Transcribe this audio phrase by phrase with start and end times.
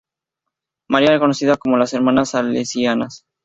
[0.89, 3.25] María, conocida como las "Hermanas Salesianas".